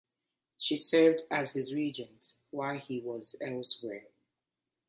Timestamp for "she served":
0.57-1.21